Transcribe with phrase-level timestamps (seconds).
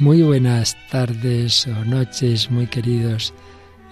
[0.00, 3.34] Muy buenas tardes o noches, muy queridos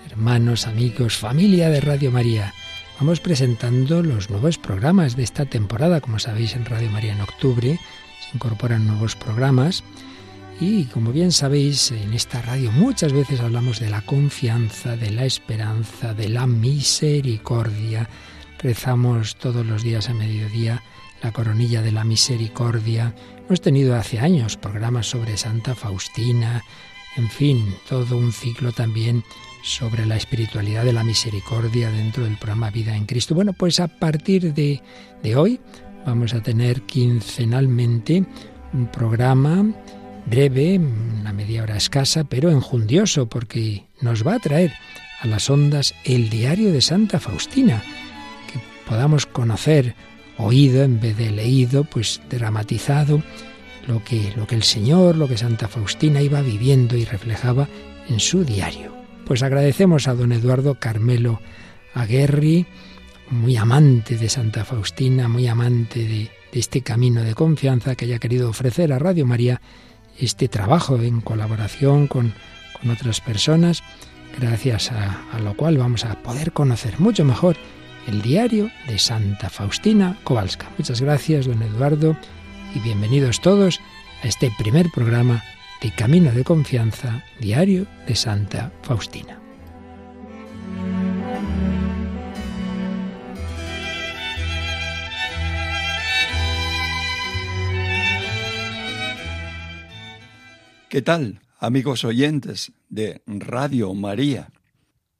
[0.09, 2.55] hermanos, amigos, familia de Radio María.
[3.01, 6.00] Vamos presentando los nuevos programas de esta temporada.
[6.00, 7.80] Como sabéis, en Radio María en octubre
[8.21, 9.82] se incorporan nuevos programas.
[10.61, 15.25] Y como bien sabéis, en esta radio muchas veces hablamos de la confianza, de la
[15.25, 18.09] esperanza, de la misericordia.
[18.61, 20.84] Rezamos todos los días a mediodía
[21.26, 23.12] la coronilla de la misericordia.
[23.46, 26.62] Hemos tenido hace años programas sobre Santa Faustina,
[27.17, 29.25] en fin, todo un ciclo también
[29.64, 33.34] sobre la espiritualidad de la misericordia dentro del programa Vida en Cristo.
[33.34, 34.81] Bueno, pues a partir de,
[35.20, 35.58] de hoy
[36.06, 38.25] vamos a tener quincenalmente
[38.72, 39.67] un programa
[40.27, 44.72] breve, una media hora escasa, pero enjundioso, porque nos va a traer
[45.20, 47.83] a las ondas el diario de Santa Faustina,
[48.53, 49.97] que podamos conocer
[50.39, 53.23] oído en vez de leído, pues dramatizado
[53.87, 57.69] lo que, lo que el Señor, lo que Santa Faustina iba viviendo y reflejaba
[58.09, 58.95] en su diario.
[59.25, 61.41] Pues agradecemos a don Eduardo Carmelo
[61.95, 62.67] Aguerri,
[63.31, 68.48] muy amante de Santa Faustina, muy amante de, este camino de confianza que haya querido
[68.48, 69.61] ofrecer a Radio María
[70.19, 72.33] este trabajo en colaboración con,
[72.81, 73.83] con otras personas,
[74.41, 77.57] gracias a, a lo cual vamos a poder conocer mucho mejor
[78.07, 80.71] el diario de Santa Faustina Kowalska.
[80.79, 82.17] Muchas gracias, don Eduardo,
[82.75, 83.81] y bienvenidos todos
[84.23, 85.43] a este primer programa
[85.83, 89.41] de Camino de Confianza, diario de Santa Faustina.
[100.89, 104.53] ¿Qué tal, amigos oyentes de Radio María?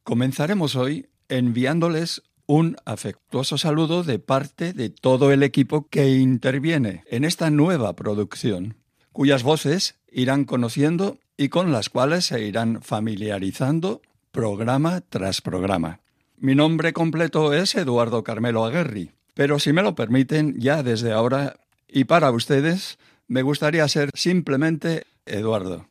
[0.05, 7.25] Comenzaremos hoy enviándoles un afectuoso saludo de parte de todo el equipo que interviene en
[7.25, 8.77] esta nueva producción,
[9.13, 14.01] cuyas voces irán conociendo y con las cuales se irán familiarizando
[14.31, 16.01] programa tras programa.
[16.39, 21.57] Mi nombre completo es Eduardo Carmelo Aguerri, pero si me lo permiten, ya desde ahora
[21.89, 25.89] y para ustedes, me gustaría ser simplemente Eduardo.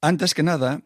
[0.00, 0.82] Antes que nada,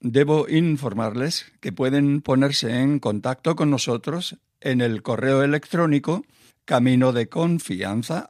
[0.00, 6.24] debo informarles que pueden ponerse en contacto con nosotros en el correo electrónico
[6.64, 8.28] camino de confianza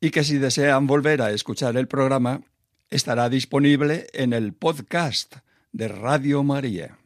[0.00, 2.42] y que si desean volver a escuchar el programa
[2.90, 5.36] estará disponible en el podcast
[5.72, 6.98] de Radio María.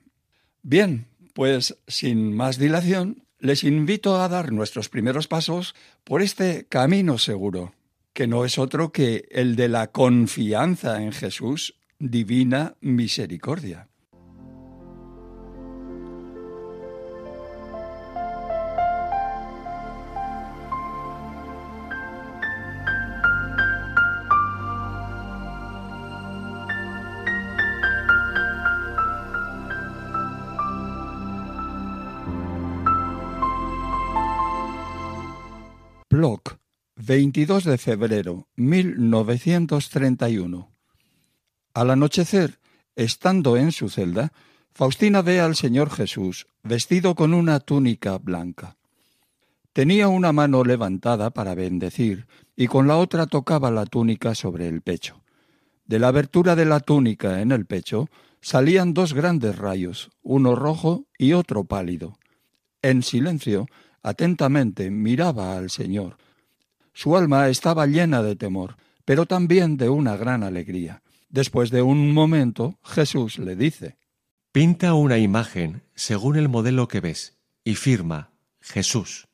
[0.62, 5.75] Bien, pues sin más dilación, les invito a dar nuestros primeros pasos
[6.05, 7.73] por este camino seguro
[8.12, 13.89] que no es otro que el de la confianza en Jesús, divina misericordia.
[36.11, 36.62] Block
[36.97, 40.70] 22 de febrero 1931.
[41.72, 42.58] Al anochecer,
[42.97, 44.30] estando en su celda,
[44.72, 48.76] Faustina ve al Señor Jesús vestido con una túnica blanca.
[49.72, 52.26] Tenía una mano levantada para bendecir
[52.56, 55.22] y con la otra tocaba la túnica sobre el pecho.
[55.86, 58.10] De la abertura de la túnica en el pecho
[58.42, 62.19] salían dos grandes rayos, uno rojo y otro pálido.
[62.82, 63.66] En silencio,
[64.02, 66.19] atentamente miraba al Señor,
[66.92, 71.03] su alma estaba llena de temor, pero también de una gran alegría.
[71.28, 73.97] Después de un momento, Jesús le dice,
[74.53, 79.28] Pinta una imagen según el modelo que ves y firma Jesús.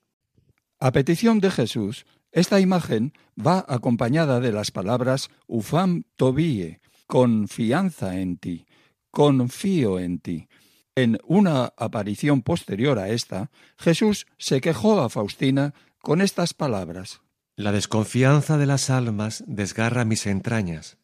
[0.78, 8.36] A petición de Jesús, esta imagen va acompañada de las palabras ufam tobie, confianza en
[8.36, 8.66] ti,
[9.10, 10.46] confío en ti.
[10.94, 17.22] En una aparición posterior a esta, Jesús se quejó a Faustina con estas palabras.
[17.58, 20.96] La desconfianza de las almas desgarra mis entrañas.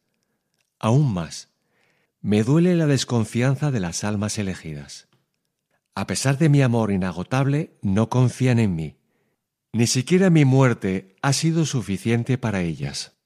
[0.79, 1.49] Aún más,
[2.21, 5.09] me duele la desconfianza de las almas elegidas.
[5.97, 8.99] A pesar de mi amor inagotable, no confían en mí.
[9.73, 13.17] Ni siquiera mi muerte ha sido suficiente para ellas.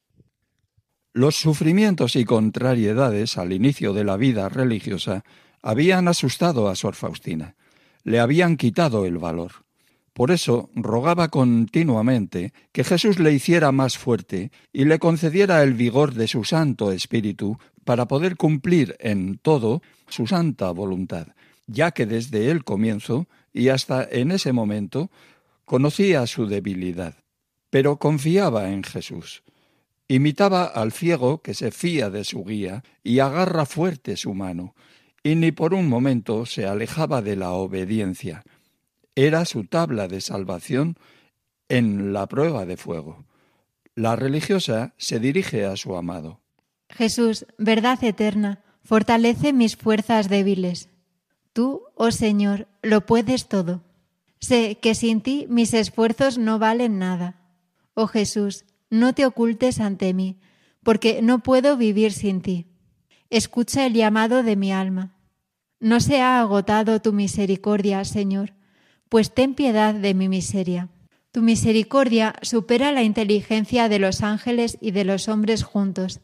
[1.12, 5.22] Los sufrimientos y contrariedades al inicio de la vida religiosa
[5.60, 7.56] habían asustado a Sor Faustina,
[8.04, 9.67] le habían quitado el valor.
[10.18, 16.12] Por eso rogaba continuamente que Jesús le hiciera más fuerte y le concediera el vigor
[16.12, 21.28] de su Santo Espíritu para poder cumplir en todo su santa voluntad,
[21.68, 25.08] ya que desde el comienzo y hasta en ese momento
[25.64, 27.14] conocía su debilidad,
[27.70, 29.44] pero confiaba en Jesús.
[30.08, 34.74] Imitaba al ciego que se fía de su guía y agarra fuerte su mano,
[35.22, 38.42] y ni por un momento se alejaba de la obediencia.
[39.18, 40.96] Era su tabla de salvación
[41.68, 43.24] en la prueba de fuego.
[43.96, 46.38] La religiosa se dirige a su amado.
[46.88, 50.88] Jesús, verdad eterna, fortalece mis fuerzas débiles.
[51.52, 53.82] Tú, oh Señor, lo puedes todo.
[54.38, 57.40] Sé que sin ti mis esfuerzos no valen nada.
[57.94, 60.38] Oh Jesús, no te ocultes ante mí,
[60.84, 62.66] porque no puedo vivir sin ti.
[63.30, 65.16] Escucha el llamado de mi alma.
[65.80, 68.52] No se ha agotado tu misericordia, Señor,
[69.08, 70.88] pues ten piedad de mi miseria.
[71.32, 76.20] Tu misericordia supera la inteligencia de los ángeles y de los hombres juntos.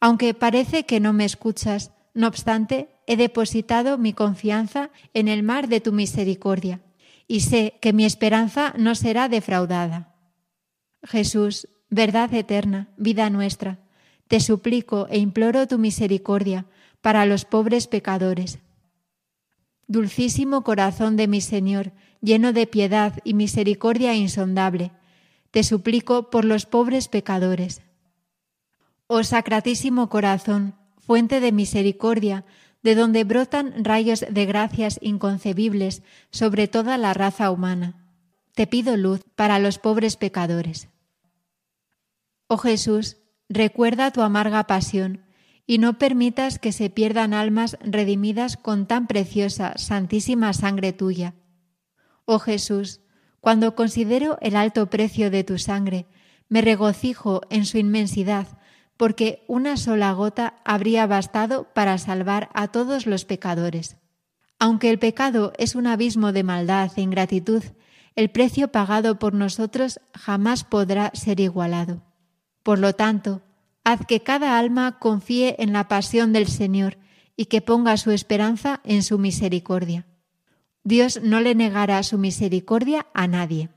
[0.00, 5.68] Aunque parece que no me escuchas, no obstante, he depositado mi confianza en el mar
[5.68, 6.80] de tu misericordia,
[7.28, 10.14] y sé que mi esperanza no será defraudada.
[11.02, 13.78] Jesús, verdad eterna, vida nuestra,
[14.28, 16.66] te suplico e imploro tu misericordia
[17.00, 18.58] para los pobres pecadores.
[19.86, 21.92] Dulcísimo corazón de mi Señor,
[22.26, 24.90] lleno de piedad y misericordia insondable,
[25.52, 27.82] te suplico por los pobres pecadores.
[29.06, 32.44] Oh Sacratísimo Corazón, fuente de misericordia,
[32.82, 38.04] de donde brotan rayos de gracias inconcebibles sobre toda la raza humana,
[38.54, 40.88] te pido luz para los pobres pecadores.
[42.48, 43.18] Oh Jesús,
[43.48, 45.24] recuerda tu amarga pasión
[45.64, 51.34] y no permitas que se pierdan almas redimidas con tan preciosa, santísima sangre tuya.
[52.26, 53.00] Oh Jesús,
[53.40, 56.06] cuando considero el alto precio de tu sangre,
[56.48, 58.46] me regocijo en su inmensidad,
[58.96, 63.96] porque una sola gota habría bastado para salvar a todos los pecadores.
[64.58, 67.62] Aunque el pecado es un abismo de maldad e ingratitud,
[68.16, 72.02] el precio pagado por nosotros jamás podrá ser igualado.
[72.64, 73.42] Por lo tanto,
[73.84, 76.98] haz que cada alma confíe en la pasión del Señor
[77.36, 80.06] y que ponga su esperanza en su misericordia.
[80.86, 83.70] Dios no le negará su misericordia a nadie.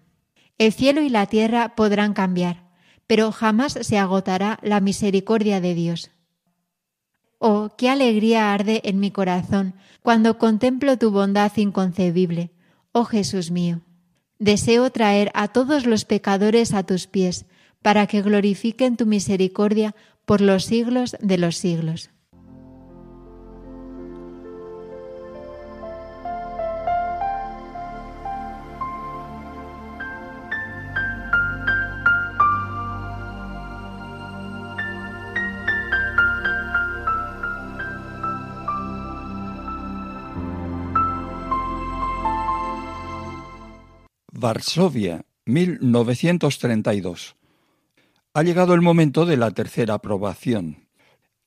[0.59, 2.69] El cielo y la tierra podrán cambiar,
[3.07, 6.11] pero jamás se agotará la misericordia de Dios.
[7.39, 9.73] Oh, qué alegría arde en mi corazón
[10.03, 12.51] cuando contemplo tu bondad inconcebible,
[12.91, 13.81] oh Jesús mío.
[14.37, 17.47] Deseo traer a todos los pecadores a tus pies,
[17.81, 19.95] para que glorifiquen tu misericordia
[20.25, 22.11] por los siglos de los siglos.
[44.39, 47.35] Varsovia, 1932.
[48.33, 50.87] Ha llegado el momento de la tercera aprobación.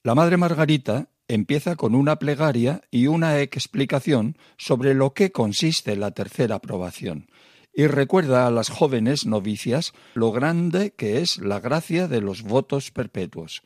[0.02, 6.10] La Madre Margarita empieza con una plegaria y una explicación sobre lo que consiste la
[6.10, 7.30] tercera aprobación
[7.74, 12.90] y recuerda a las jóvenes novicias lo grande que es la gracia de los votos
[12.90, 13.62] perpetuos.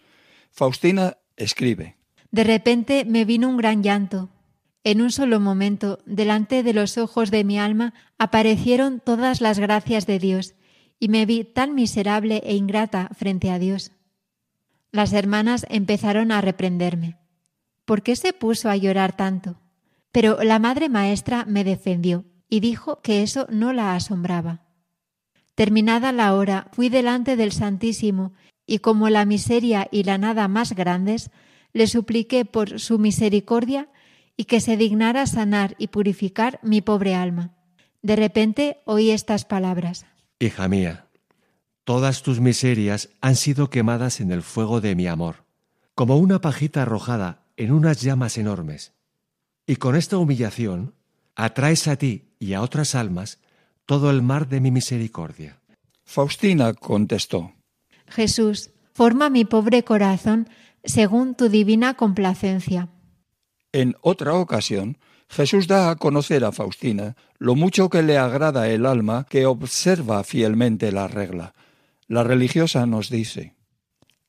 [0.52, 1.96] Faustina escribe.
[2.30, 4.30] De repente me vino un gran llanto.
[4.86, 10.06] En un solo momento, delante de los ojos de mi alma, aparecieron todas las gracias
[10.06, 10.54] de Dios
[11.00, 13.90] y me vi tan miserable e ingrata frente a Dios.
[14.92, 17.18] Las hermanas empezaron a reprenderme.
[17.84, 19.60] ¿Por qué se puso a llorar tanto?
[20.12, 24.68] Pero la madre maestra me defendió y dijo que eso no la asombraba.
[25.56, 28.34] Terminada la hora, fui delante del Santísimo
[28.66, 31.32] y como la miseria y la nada más grandes,
[31.72, 33.88] le supliqué por su misericordia
[34.36, 37.54] y que se dignara sanar y purificar mi pobre alma.
[38.02, 40.06] De repente oí estas palabras.
[40.38, 41.06] Hija mía,
[41.84, 45.44] todas tus miserias han sido quemadas en el fuego de mi amor,
[45.94, 48.92] como una pajita arrojada en unas llamas enormes.
[49.66, 50.94] Y con esta humillación
[51.34, 53.40] atraes a ti y a otras almas
[53.86, 55.60] todo el mar de mi misericordia.
[56.04, 57.52] Faustina contestó,
[58.08, 60.48] Jesús, forma mi pobre corazón
[60.84, 62.88] según tu divina complacencia.
[63.76, 64.96] En otra ocasión,
[65.28, 70.24] Jesús da a conocer a Faustina lo mucho que le agrada el alma que observa
[70.24, 71.52] fielmente la regla.
[72.08, 73.52] La religiosa nos dice,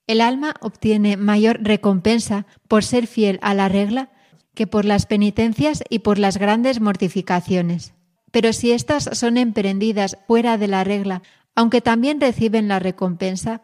[0.06, 4.10] El alma obtiene mayor recompensa por ser fiel a la regla
[4.54, 7.94] que por las penitencias y por las grandes mortificaciones.
[8.32, 11.22] Pero si éstas son emprendidas fuera de la regla,
[11.56, 13.62] aunque también reciben la recompensa,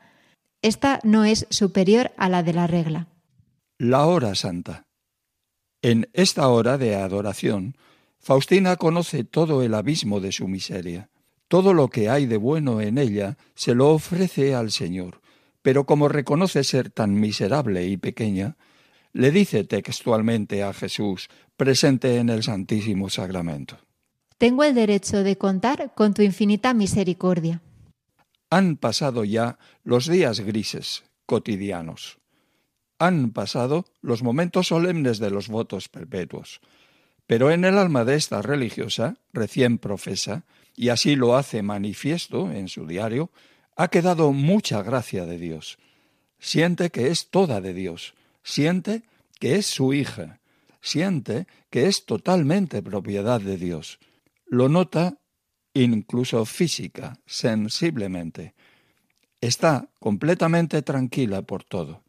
[0.62, 3.08] esta no es superior a la de la regla.
[3.78, 4.86] La hora santa.
[5.84, 7.75] En esta hora de adoración,
[8.18, 11.10] Faustina conoce todo el abismo de su miseria.
[11.50, 15.20] Todo lo que hay de bueno en ella se lo ofrece al Señor,
[15.62, 18.56] pero como reconoce ser tan miserable y pequeña,
[19.12, 23.78] le dice textualmente a Jesús, presente en el Santísimo Sacramento.
[24.38, 27.62] Tengo el derecho de contar con tu infinita misericordia.
[28.50, 32.23] Han pasado ya los días grises, cotidianos.
[33.00, 36.62] Han pasado los momentos solemnes de los votos perpetuos.
[37.27, 40.43] Pero en el alma de esta religiosa, recién profesa,
[40.75, 43.31] y así lo hace manifiesto en su diario,
[43.75, 45.77] ha quedado mucha gracia de Dios.
[46.39, 49.03] Siente que es toda de Dios, siente
[49.39, 50.39] que es su hija,
[50.81, 54.00] siente que es totalmente propiedad de Dios.
[54.45, 55.17] Lo nota
[55.73, 58.53] incluso física, sensiblemente.
[59.41, 62.02] Está completamente tranquila por todo,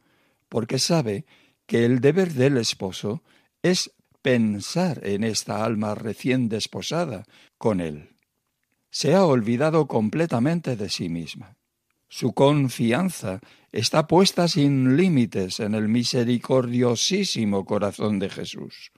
[0.54, 1.25] porque sabe
[1.66, 3.25] que el deber del esposo
[3.62, 3.90] es
[4.23, 7.25] pensar en esta alma recién desposada
[7.58, 8.14] con él
[8.94, 11.56] se ha olvidado completamente de sí misma.
[12.06, 13.40] Su confianza
[13.73, 18.92] está puesta sin límites en el misericordiosísimo corazón de Jesús.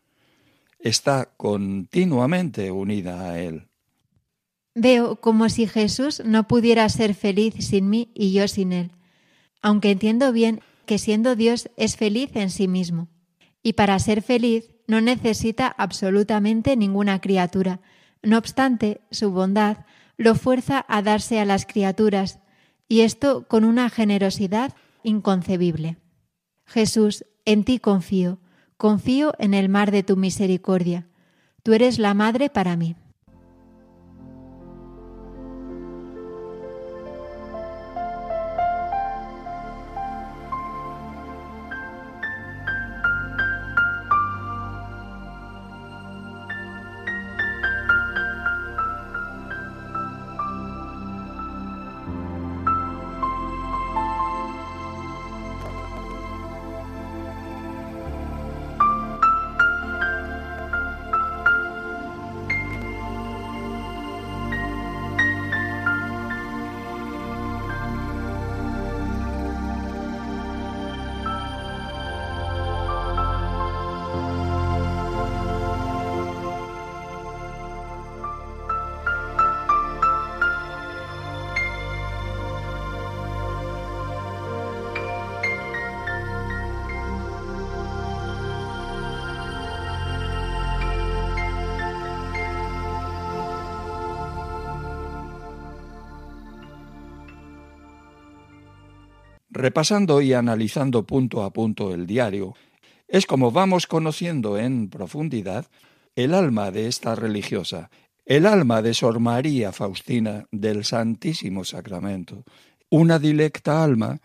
[0.78, 3.68] Está continuamente unida a Él.
[4.74, 8.90] Veo como si Jesús no pudiera ser feliz sin mí y yo sin Él,
[9.62, 13.08] aunque entiendo bien que siendo Dios es feliz en sí mismo.
[13.62, 17.80] Y para ser feliz no necesita absolutamente ninguna criatura,
[18.22, 19.78] no obstante, su bondad
[20.16, 22.40] lo fuerza a darse a las criaturas,
[22.88, 25.98] y esto con una generosidad inconcebible.
[26.64, 28.40] Jesús, en ti confío,
[28.76, 31.06] confío en el mar de tu misericordia.
[31.62, 32.96] Tú eres la madre para mí.
[99.56, 102.54] Repasando y analizando punto a punto el diario,
[103.08, 105.64] es como vamos conociendo en profundidad
[106.14, 107.88] el alma de esta religiosa,
[108.26, 112.44] el alma de Sor María Faustina del Santísimo Sacramento,
[112.90, 114.20] una dilecta alma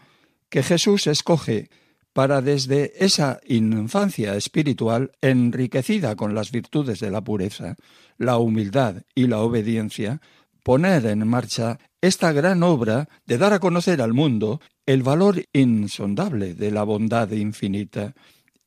[0.50, 1.70] que Jesús escoge
[2.12, 7.78] para desde esa infancia espiritual enriquecida con las virtudes de la pureza,
[8.18, 10.20] la humildad y la obediencia,
[10.64, 16.54] poner en marcha esta gran obra de dar a conocer al mundo el valor insondable
[16.54, 18.14] de la bondad infinita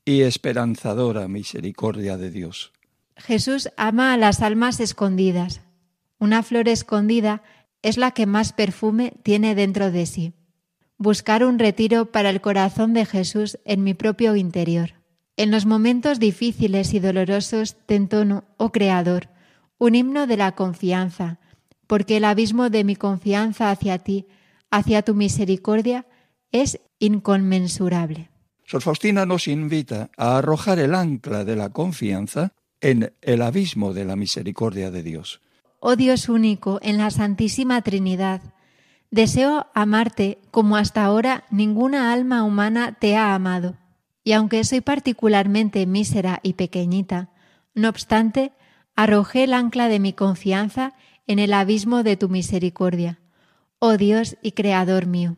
[0.04, 2.72] y esperanzadora misericordia de Dios.
[3.16, 5.60] Jesús ama a las almas escondidas.
[6.18, 7.42] Una flor escondida
[7.82, 10.32] es la que más perfume tiene dentro de sí.
[10.96, 14.94] Buscar un retiro para el corazón de Jesús en mi propio interior.
[15.36, 19.28] En los momentos difíciles y dolorosos te entono, oh Creador,
[19.78, 21.40] un himno de la confianza,
[21.94, 24.26] porque el abismo de mi confianza hacia ti,
[24.72, 26.06] hacia tu misericordia,
[26.50, 28.30] es inconmensurable.
[28.66, 34.04] Sor Faustina nos invita a arrojar el ancla de la confianza en el abismo de
[34.04, 35.40] la misericordia de Dios.
[35.78, 38.42] Oh Dios único en la Santísima Trinidad,
[39.12, 43.76] deseo amarte como hasta ahora ninguna alma humana te ha amado.
[44.24, 47.28] Y aunque soy particularmente mísera y pequeñita,
[47.72, 48.50] no obstante,
[48.96, 50.94] arrojé el ancla de mi confianza
[51.26, 53.20] en el abismo de tu misericordia.
[53.78, 55.36] Oh Dios y Creador mío.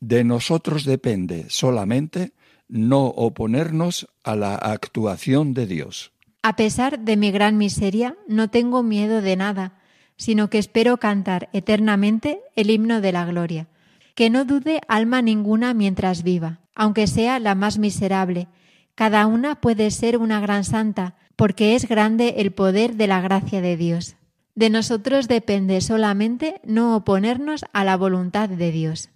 [0.00, 2.32] De nosotros depende solamente
[2.68, 6.12] no oponernos a la actuación de Dios.
[6.42, 9.78] A pesar de mi gran miseria, no tengo miedo de nada,
[10.16, 13.68] sino que espero cantar eternamente el himno de la gloria.
[14.14, 18.48] Que no dude alma ninguna mientras viva, aunque sea la más miserable.
[18.94, 23.60] Cada una puede ser una gran santa, porque es grande el poder de la gracia
[23.60, 24.16] de Dios.
[24.54, 29.10] De nosotros depende solamente no oponernos a la voluntad de Dios.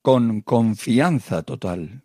[0.00, 2.02] Con confianza total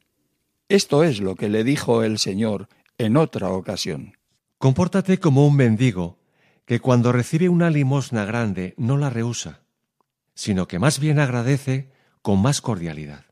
[0.69, 4.17] esto es lo que le dijo el Señor en otra ocasión.
[4.57, 6.19] Compórtate como un mendigo,
[6.65, 9.61] que cuando recibe una limosna grande no la rehúsa,
[10.33, 13.25] sino que más bien agradece con más cordialidad.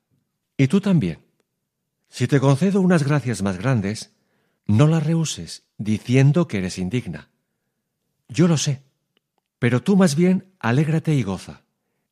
[0.55, 1.19] Y tú también.
[2.07, 4.13] Si te concedo unas gracias más grandes,
[4.65, 7.29] no las rehuses diciendo que eres indigna.
[8.29, 8.83] Yo lo sé,
[9.59, 11.63] pero tú más bien alégrate y goza,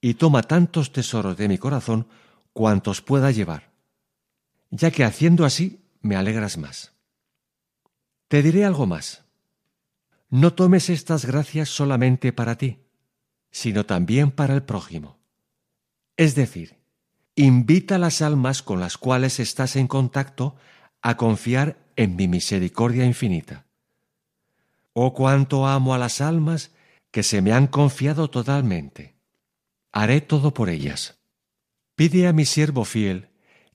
[0.01, 2.07] y toma tantos tesoros de mi corazón
[2.51, 3.72] cuantos pueda llevar,
[4.75, 6.93] ya que haciendo así me alegras más.
[8.27, 9.23] Te diré algo más.
[10.29, 12.79] No tomes estas gracias solamente para ti,
[13.51, 15.19] sino también para el prójimo.
[16.17, 16.79] Es decir,
[17.35, 20.55] invita a las almas con las cuales estás en contacto
[21.03, 23.67] a confiar en mi misericordia infinita.
[24.93, 26.71] Oh cuánto amo a las almas
[27.11, 29.13] que se me han confiado totalmente.
[29.91, 31.19] Haré todo por ellas.
[31.95, 33.29] Pide a mi siervo fiel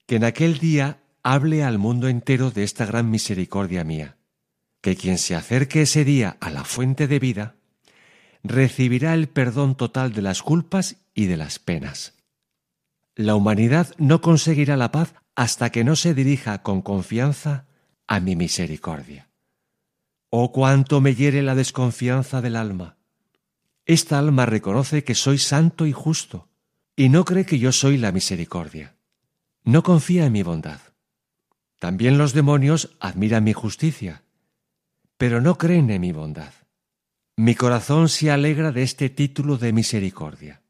[0.08, 4.16] que en aquel día hable al mundo entero de esta gran misericordia mía,
[4.80, 7.56] que quien se acerque ese día a la fuente de vida,
[8.42, 12.14] recibirá el perdón total de las culpas y de las penas.
[13.16, 17.66] La humanidad no conseguirá la paz hasta que no se dirija con confianza
[18.06, 19.28] a mi misericordia.
[20.30, 22.96] Oh cuánto me hiere la desconfianza del alma.
[23.84, 26.48] Esta alma reconoce que soy santo y justo,
[26.96, 28.97] y no cree que yo soy la misericordia.
[29.68, 30.80] No confía en mi bondad.
[31.78, 34.22] También los demonios admiran mi justicia,
[35.18, 36.54] pero no creen en mi bondad.
[37.36, 40.62] Mi corazón se alegra de este título de misericordia.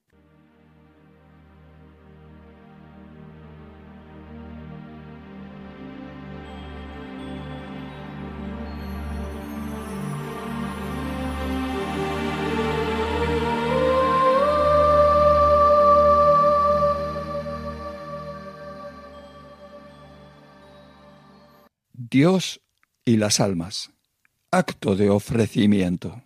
[22.10, 22.60] Dios
[23.04, 23.90] y las almas.
[24.50, 26.22] Acto de ofrecimiento.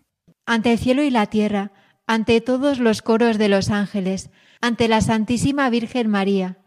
[0.46, 1.72] Ante el cielo y la tierra,
[2.06, 6.58] ante todos los coros de los ángeles, ante la Santísima Virgen María,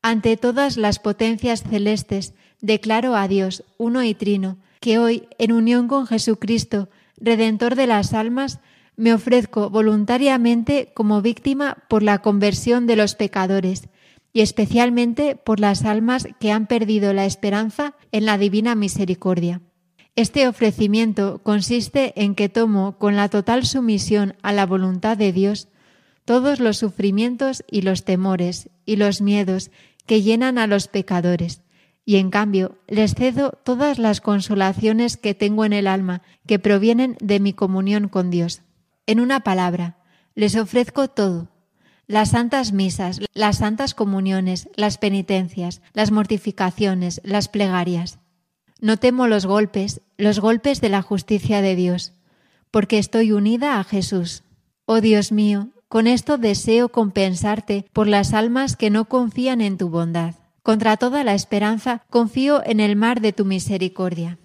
[0.00, 5.86] ante todas las potencias celestes, declaro a Dios, uno y trino, que hoy, en unión
[5.86, 8.60] con Jesucristo, Redentor de las almas,
[8.96, 13.88] me ofrezco voluntariamente como víctima por la conversión de los pecadores
[14.32, 19.60] y especialmente por las almas que han perdido la esperanza en la divina misericordia.
[20.14, 25.68] Este ofrecimiento consiste en que tomo con la total sumisión a la voluntad de Dios
[26.24, 29.70] todos los sufrimientos y los temores y los miedos
[30.06, 31.62] que llenan a los pecadores,
[32.04, 37.16] y en cambio les cedo todas las consolaciones que tengo en el alma que provienen
[37.20, 38.62] de mi comunión con Dios.
[39.06, 39.98] En una palabra,
[40.34, 41.48] les ofrezco todo,
[42.12, 48.18] las santas misas, las santas comuniones, las penitencias, las mortificaciones, las plegarias.
[48.82, 52.12] No temo los golpes, los golpes de la justicia de Dios,
[52.70, 54.42] porque estoy unida a Jesús.
[54.84, 59.88] Oh Dios mío, con esto deseo compensarte por las almas que no confían en tu
[59.88, 60.34] bondad.
[60.62, 64.38] Contra toda la esperanza confío en el mar de tu misericordia.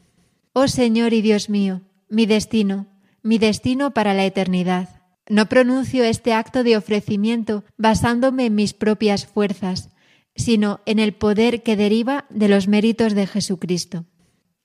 [0.54, 2.88] Oh Señor y Dios mío, mi destino,
[3.24, 4.97] mi destino para la eternidad.
[5.30, 9.90] No pronuncio este acto de ofrecimiento basándome en mis propias fuerzas,
[10.36, 14.06] sino en el poder que deriva de los méritos de Jesucristo.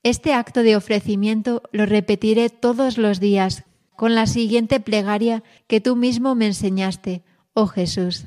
[0.02, 3.64] Este acto de ofrecimiento lo repetiré todos los días
[3.96, 7.22] con la siguiente plegaria que tú mismo me enseñaste,
[7.54, 8.26] oh Jesús.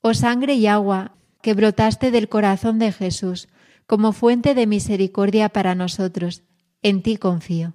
[0.00, 3.48] Oh sangre y agua que brotaste del corazón de Jesús
[3.86, 6.42] como fuente de misericordia para nosotros,
[6.82, 7.74] en ti confío.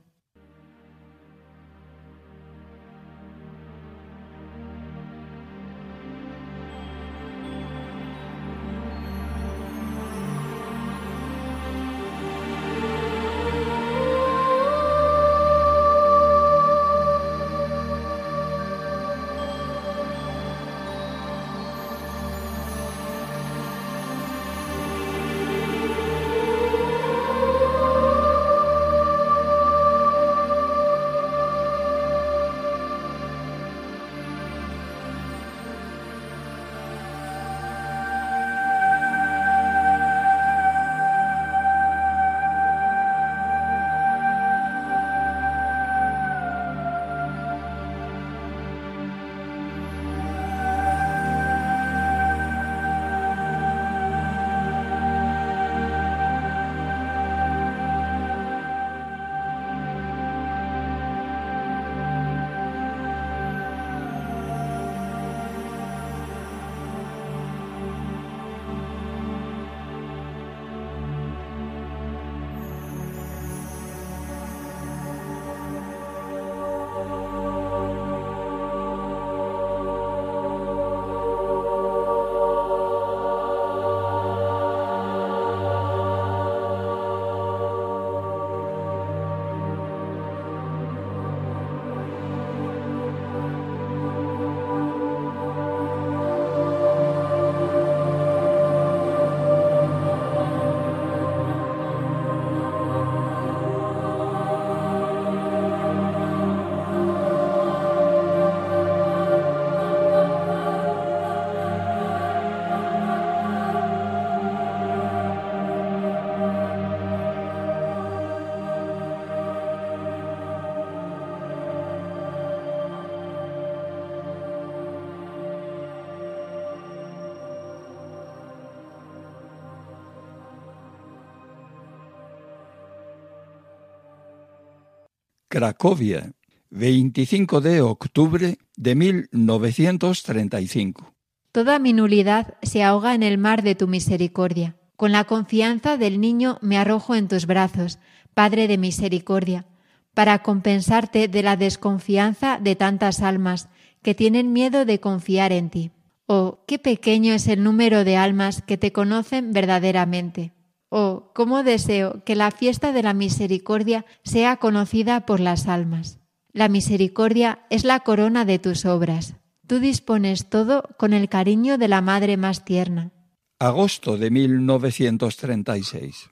[135.51, 136.31] Cracovia,
[136.69, 141.13] 25 de octubre de 1935.
[141.51, 144.77] Toda mi nulidad se ahoga en el mar de tu misericordia.
[144.95, 147.99] Con la confianza del niño me arrojo en tus brazos,
[148.33, 149.65] Padre de misericordia,
[150.13, 153.67] para compensarte de la desconfianza de tantas almas
[154.01, 155.91] que tienen miedo de confiar en ti.
[156.27, 160.53] Oh, qué pequeño es el número de almas que te conocen verdaderamente.
[160.93, 166.19] Oh, cómo deseo que la fiesta de la misericordia sea conocida por las almas.
[166.51, 169.35] La misericordia es la corona de tus obras.
[169.67, 173.11] Tú dispones todo con el cariño de la madre más tierna.
[173.57, 176.29] Agosto de 1936.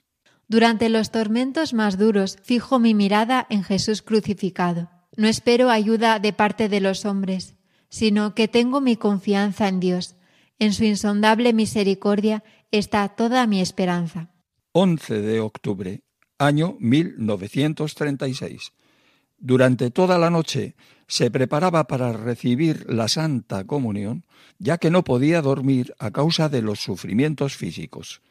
[0.49, 4.89] Durante los tormentos más duros fijo mi mirada en Jesús crucificado.
[5.15, 7.55] No espero ayuda de parte de los hombres,
[7.87, 10.17] sino que tengo mi confianza en Dios.
[10.59, 14.31] En su insondable misericordia está toda mi esperanza.
[14.71, 16.03] 11 de octubre,
[16.37, 18.71] año 1936.
[19.39, 20.75] Durante toda la noche
[21.07, 24.25] se preparaba para recibir la Santa Comunión,
[24.59, 28.21] ya que no podía dormir a causa de los sufrimientos físicos.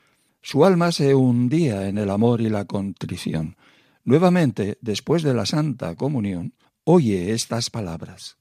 [0.40, 3.56] Su alma se hundía en el amor y la contrición.
[4.04, 8.36] Nuevamente, después de la Santa Comunión, oye estas palabras.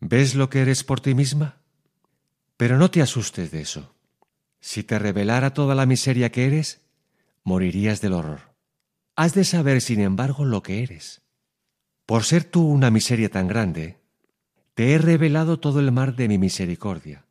[0.00, 1.60] ¿Ves lo que eres por ti misma?
[2.56, 3.94] Pero no te asustes de eso.
[4.60, 6.87] Si te revelara toda la miseria que eres,
[7.48, 8.54] morirías del horror.
[9.16, 11.22] Has de saber, sin embargo, lo que eres.
[12.06, 13.98] Por ser tú una miseria tan grande,
[14.74, 17.24] te he revelado todo el mar de mi misericordia.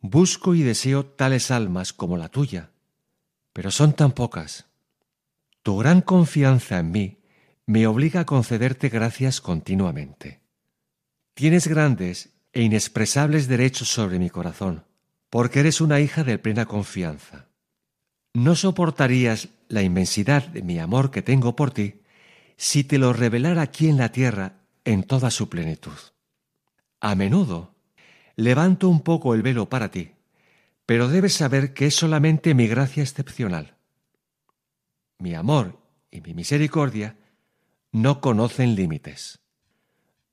[0.00, 2.70] Busco y deseo tales almas como la tuya,
[3.52, 4.66] pero son tan pocas.
[5.62, 7.18] Tu gran confianza en mí
[7.66, 10.40] me obliga a concederte gracias continuamente.
[11.34, 14.84] Tienes grandes e inexpresables derechos sobre mi corazón,
[15.28, 17.45] porque eres una hija de plena confianza.
[18.36, 22.02] No soportarías la inmensidad de mi amor que tengo por ti
[22.58, 25.96] si te lo revelara aquí en la tierra en toda su plenitud.
[27.00, 27.74] A menudo
[28.34, 30.10] levanto un poco el velo para ti,
[30.84, 33.78] pero debes saber que es solamente mi gracia excepcional.
[35.18, 37.16] Mi amor y mi misericordia
[37.90, 39.38] no conocen límites.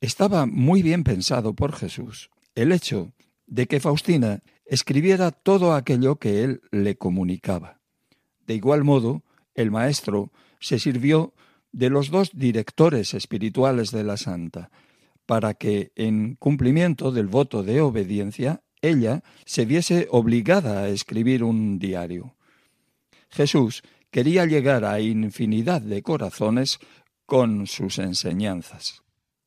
[0.01, 3.13] Estaba muy bien pensado por Jesús el hecho
[3.47, 7.79] de que Faustina escribiera todo aquello que él le comunicaba.
[8.47, 9.23] De igual modo,
[9.55, 11.33] el maestro se sirvió
[11.71, 14.69] de los dos directores espirituales de la santa,
[15.25, 21.79] para que, en cumplimiento del voto de obediencia, ella se viese obligada a escribir un
[21.79, 22.35] diario.
[23.29, 26.79] Jesús quería llegar a infinidad de corazones
[27.25, 29.01] con sus enseñanzas.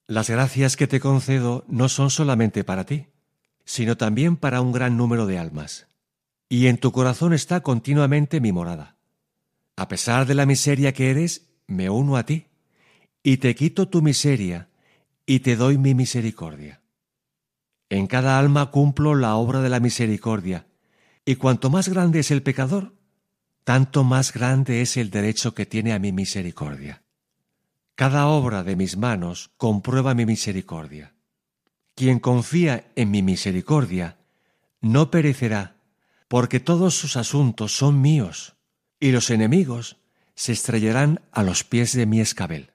[0.09, 3.07] Las gracias que te concedo no son solamente para ti,
[3.65, 5.87] sino también para un gran número de almas.
[6.49, 8.97] Y en tu corazón está continuamente mi morada.
[9.77, 12.47] A pesar de la miseria que eres, me uno a ti,
[13.23, 14.69] y te quito tu miseria,
[15.27, 16.81] y te doy mi misericordia.
[17.89, 20.67] En cada alma cumplo la obra de la misericordia,
[21.25, 22.95] y cuanto más grande es el pecador,
[23.65, 27.03] tanto más grande es el derecho que tiene a mi misericordia.
[27.97, 31.15] Cada obra de mis manos comprueba mi misericordia.
[31.97, 34.19] Quien confía en mi misericordia
[34.81, 35.76] no perecerá,
[36.29, 38.57] porque todos sus asuntos son míos,
[38.99, 39.99] y los enemigos
[40.35, 42.71] se estrellarán a los pies de mi escabel.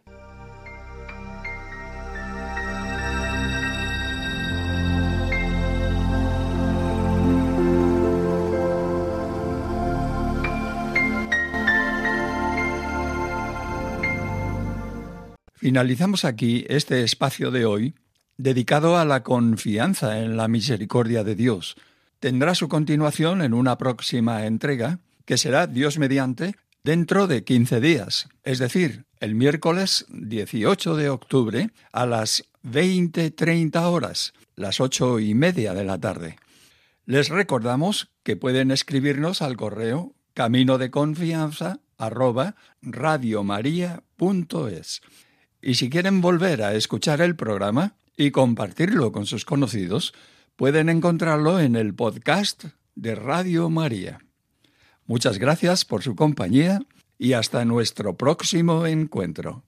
[15.61, 17.93] Finalizamos aquí este espacio de hoy
[18.35, 21.75] dedicado a la confianza en la misericordia de Dios.
[22.21, 26.53] Tendrá su continuación en una próxima entrega, que será Dios mediante
[26.83, 34.33] dentro de 15 días, es decir, el miércoles 18 de octubre a las 20.30 horas,
[34.55, 36.35] las ocho y media de la tarde.
[37.07, 42.53] Les recordamos que pueden escribirnos al correo camino de confianza arroba
[42.83, 45.01] radiomaria.es.
[45.59, 50.13] Y si quieren volver a escuchar el programa y compartirlo con sus conocidos,
[50.55, 54.19] pueden encontrarlo en el podcast de Radio María.
[55.05, 56.79] Muchas gracias por su compañía
[57.17, 59.63] y hasta nuestro próximo encuentro.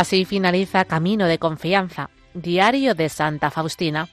[0.00, 4.08] Así finaliza Camino de Confianza, Diario de Santa Faustina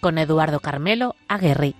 [0.00, 1.74] con Eduardo Carmelo Aguerri.